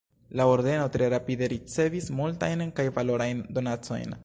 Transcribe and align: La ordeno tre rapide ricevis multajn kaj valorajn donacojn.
La 0.39 0.45
ordeno 0.51 0.87
tre 0.95 1.09
rapide 1.13 1.49
ricevis 1.53 2.09
multajn 2.21 2.65
kaj 2.81 2.89
valorajn 2.99 3.47
donacojn. 3.59 4.19